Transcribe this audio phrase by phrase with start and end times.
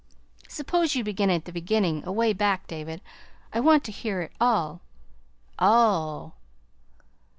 [0.49, 3.01] Suppose you begin at the beginning away back, David.
[3.53, 4.81] I want to hear it all
[5.59, 6.37] all!"